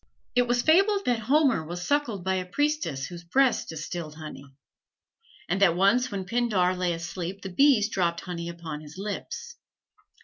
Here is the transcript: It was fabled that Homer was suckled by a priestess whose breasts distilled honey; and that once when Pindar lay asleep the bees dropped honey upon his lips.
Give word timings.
It 0.33 0.47
was 0.47 0.63
fabled 0.63 1.05
that 1.05 1.19
Homer 1.19 1.63
was 1.63 1.85
suckled 1.85 2.23
by 2.23 2.33
a 2.33 2.45
priestess 2.47 3.05
whose 3.05 3.23
breasts 3.23 3.65
distilled 3.65 4.15
honey; 4.15 4.45
and 5.47 5.61
that 5.61 5.75
once 5.75 6.09
when 6.09 6.25
Pindar 6.25 6.75
lay 6.75 6.93
asleep 6.93 7.43
the 7.43 7.49
bees 7.53 7.87
dropped 7.87 8.21
honey 8.21 8.49
upon 8.49 8.81
his 8.81 8.97
lips. 8.97 9.57